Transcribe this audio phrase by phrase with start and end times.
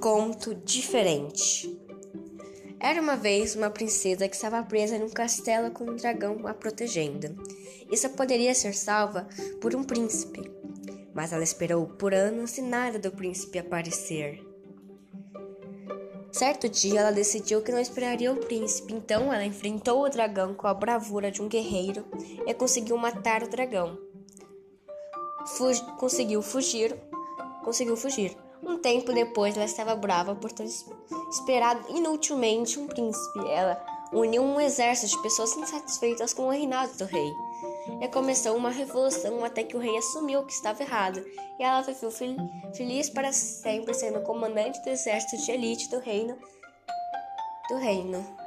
[0.00, 1.78] conto diferente.
[2.80, 7.36] Era uma vez uma princesa que estava presa num castelo com um dragão a protegendo.
[7.92, 9.28] Isso poderia ser salva
[9.60, 10.50] por um príncipe,
[11.12, 14.42] mas ela esperou por anos e nada do príncipe aparecer.
[16.32, 20.66] Certo dia, ela decidiu que não esperaria o príncipe, então ela enfrentou o dragão com
[20.66, 22.06] a bravura de um guerreiro
[22.46, 23.98] e conseguiu matar o dragão.
[25.98, 26.96] Conseguiu fugir,
[27.62, 28.34] conseguiu fugir.
[28.62, 30.66] Um tempo depois, ela estava brava por ter
[31.30, 33.40] esperado inutilmente um príncipe.
[33.48, 37.32] Ela uniu um exército de pessoas insatisfeitas com o reinado do rei.
[38.00, 41.24] E começou uma revolução até que o rei assumiu que estava errado.
[41.58, 42.36] E ela viveu fel
[42.74, 46.36] feliz para sempre, sendo comandante do exército de elite do reino
[47.70, 48.39] do reino.